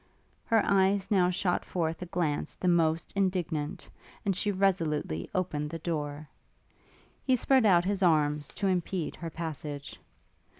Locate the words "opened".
5.35-5.69